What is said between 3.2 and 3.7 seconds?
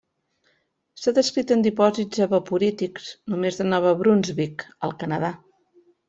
només de